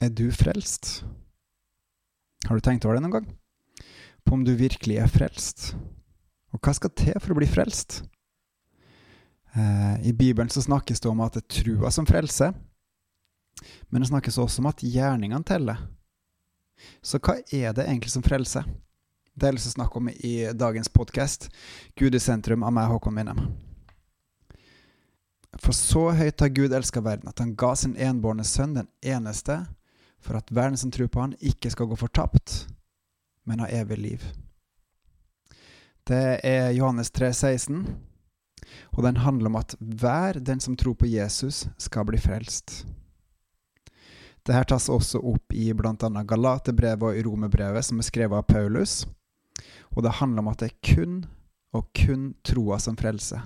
[0.00, 1.04] Er du frelst?
[2.46, 3.30] Har du tenkt over det noen gang?
[4.22, 5.72] På om du virkelig er frelst?
[6.54, 8.04] Og hva skal til for å bli frelst?
[9.58, 12.54] Eh, I Bibelen så snakkes det om at det er trua som frelser,
[13.90, 15.80] men det snakkes også om at gjerningene teller.
[17.02, 18.68] Så hva er det egentlig som frelser?
[19.34, 21.48] Det har jeg lyst til om i dagens podkast,
[21.98, 23.42] Gud i sentrum, av meg, Håkon Winnem.
[25.58, 29.64] For så høyt har Gud elska verden, at han ga sin enbårne sønn, den eneste,
[30.20, 32.66] for at verden som tror på han, ikke skal gå fortapt,
[33.44, 34.28] men ha evig liv.
[36.08, 37.82] Det er Johannes 3, 16,
[38.96, 42.84] og den handler om at hver den som tror på Jesus, skal bli frelst.
[44.48, 46.22] Dette tas også opp i bl.a.
[46.24, 49.02] Galaterbrevet og i Romerbrevet, som er skrevet av Paulus.
[49.92, 51.18] Og det handler om at det er kun
[51.76, 53.42] og kun troa som frelser.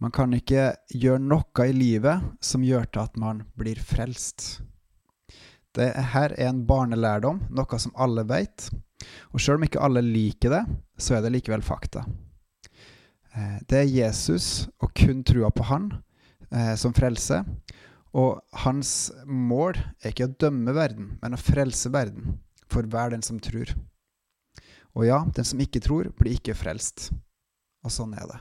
[0.00, 4.62] Man kan ikke gjøre noe i livet som gjør til at man blir frelst.
[5.78, 8.68] Det her er en barnelærdom, noe som alle vet.
[9.30, 10.64] Og sjøl om ikke alle liker det,
[10.98, 12.02] så er det likevel fakta.
[13.34, 15.92] Eh, det er Jesus og kun trua på han
[16.50, 17.46] eh, som frelser.
[18.18, 22.38] Og hans mål er ikke å dømme verden, men å frelse verden
[22.72, 23.70] for hver den som tror.
[24.98, 27.12] Og ja, den som ikke tror, blir ikke frelst.
[27.86, 28.40] Og sånn er det.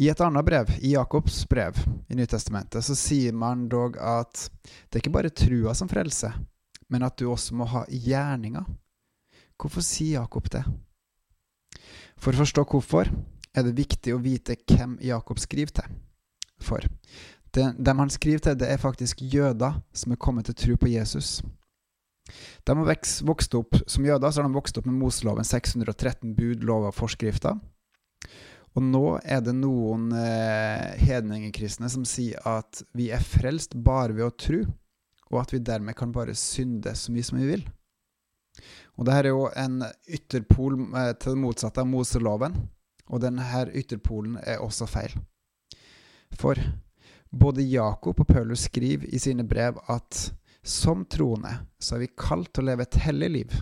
[0.00, 1.76] I et annet brev, i Jakobs brev
[2.08, 6.38] i Nytestamentet, så sier man dog at det er ikke bare trua som frelser,
[6.88, 8.64] men at du også må ha gjerninger.
[9.60, 10.62] Hvorfor sier Jakob det?
[12.16, 13.10] For å forstå hvorfor
[13.52, 15.98] er det viktig å vite hvem Jakob skriver til.
[16.64, 16.86] For
[17.52, 21.42] dem han skriver til, det er faktisk jøder som er kommet til tro på Jesus.
[22.64, 22.88] De har
[23.26, 26.96] vokst opp som jøder, så har de vokst opp med Moseloven 613 bud, lover og
[26.96, 27.58] forskrifter.
[28.78, 34.28] Og nå er det noen eh, hedningekristne som sier at vi er frelst bare ved
[34.28, 34.60] å tro,
[35.30, 37.64] og at vi dermed kan bare synde så mye som vi vil.
[38.98, 42.60] Og dette er jo en ytterpol eh, til det motsatte av Moseloven,
[43.10, 45.16] og denne ytterpolen er også feil.
[46.38, 46.58] For
[47.30, 50.28] både Jakob og Paulus skriver i sine brev at
[50.62, 53.58] som troende så er vi kalt til å leve et hellig liv.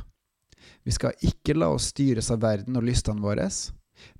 [0.84, 3.46] Vi skal ikke la oss styres av verden og lystene våre,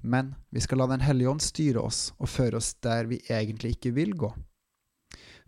[0.01, 3.77] men vi skal la Den hellige ånd styre oss og føre oss der vi egentlig
[3.77, 4.33] ikke vil gå.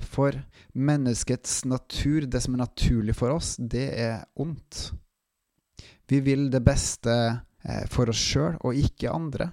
[0.00, 0.36] For
[0.72, 4.92] menneskets natur, det som er naturlig for oss, det er ondt.
[6.08, 7.12] Vi vil det beste
[7.64, 9.50] eh, for oss sjøl og ikke andre.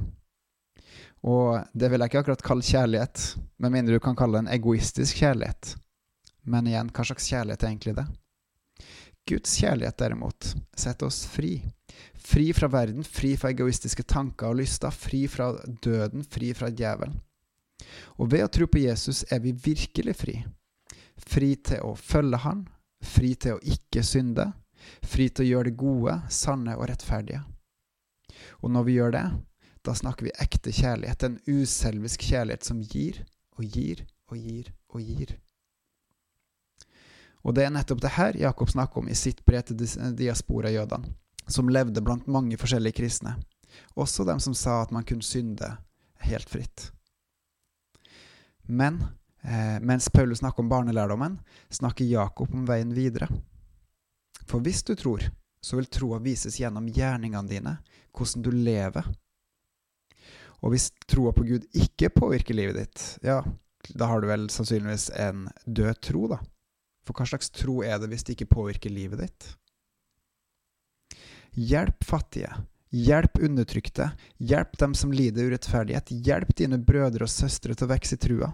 [1.28, 3.26] Og det vil jeg ikke akkurat kalle kjærlighet,
[3.60, 5.76] med mindre du kan kalle det en egoistisk kjærlighet.
[6.48, 8.08] Men igjen, hva slags kjærlighet er egentlig det?
[9.28, 11.58] Guds kjærlighet, derimot, setter oss fri.
[12.28, 15.52] Fri fra verden, fri fra egoistiske tanker og lyster, fri fra
[15.84, 17.20] døden, fri fra djevelen.
[18.18, 20.38] Og ved å tro på Jesus er vi virkelig fri.
[21.18, 22.66] Fri til å følge Han,
[23.04, 24.50] fri til å ikke synde,
[25.06, 27.44] fri til å gjøre det gode, sanne og rettferdige.
[28.62, 29.26] Og når vi gjør det,
[29.86, 33.22] da snakker vi ekte kjærlighet, en uselvisk kjærlighet som gir
[33.58, 35.38] og gir og gir og gir.
[37.48, 39.80] Og det er nettopp det her Jakob snakker om i sitt brev til
[40.20, 41.14] diaspora-jødene,
[41.48, 43.36] som levde blant mange forskjellige kristne,
[43.96, 45.70] også dem som sa at man kunne synde
[46.28, 46.92] helt fritt.
[48.68, 49.00] Men
[49.42, 53.30] eh, mens Paulus snakker om barnelærdommen, snakker Jakob om veien videre.
[54.48, 55.24] For hvis du tror,
[55.62, 57.78] så vil troa vises gjennom gjerningene dine,
[58.16, 59.08] hvordan du lever.
[60.64, 63.42] Og hvis troa på Gud ikke påvirker livet ditt, ja,
[63.96, 66.40] da har du vel sannsynligvis en død tro, da.
[67.08, 69.52] For hva slags tro er det hvis det ikke påvirker livet ditt?
[71.58, 72.54] Hjelp fattige.
[72.90, 74.12] Hjelp undertrykte.
[74.38, 76.12] Hjelp dem som lider urettferdighet.
[76.12, 78.52] Hjelp dine brødre og søstre til å vokse i trua.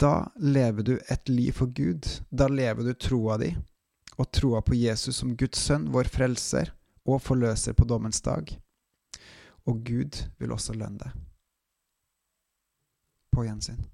[0.00, 2.08] Da lever du et liv for Gud.
[2.30, 3.52] Da lever du troa di,
[4.16, 6.72] og troa på Jesus som Guds sønn, vår frelser
[7.04, 8.48] og forløser på dommens dag.
[9.68, 11.24] Og Gud vil også lønne deg.
[13.30, 13.84] På gjensyn.